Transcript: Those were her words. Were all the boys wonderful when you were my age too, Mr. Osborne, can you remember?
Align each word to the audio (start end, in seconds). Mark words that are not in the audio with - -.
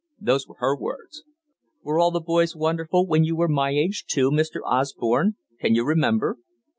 Those 0.19 0.47
were 0.47 0.55
her 0.57 0.75
words. 0.75 1.21
Were 1.83 1.99
all 1.99 2.09
the 2.09 2.19
boys 2.19 2.55
wonderful 2.55 3.05
when 3.05 3.23
you 3.23 3.35
were 3.35 3.47
my 3.47 3.69
age 3.69 4.03
too, 4.07 4.31
Mr. 4.31 4.59
Osborne, 4.65 5.35
can 5.59 5.75
you 5.75 5.85
remember? 5.85 6.39